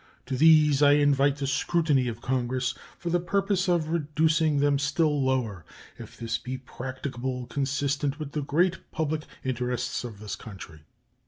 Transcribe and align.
To 0.25 0.35
these 0.35 0.81
I 0.81 0.93
invite 0.93 1.35
the 1.35 1.45
scrutiny 1.45 2.07
of 2.07 2.21
Congress, 2.21 2.73
for 2.97 3.11
the 3.11 3.19
purpose 3.19 3.69
of 3.69 3.89
reducing 3.89 4.57
them 4.57 4.79
still 4.79 5.23
lower, 5.23 5.63
if 5.99 6.17
this 6.17 6.39
be 6.39 6.57
practicable 6.57 7.45
consistent 7.45 8.17
with 8.17 8.31
the 8.31 8.41
great 8.41 8.89
public 8.91 9.25
interests 9.43 10.03
of 10.03 10.17
the 10.17 10.35
country. 10.39 10.81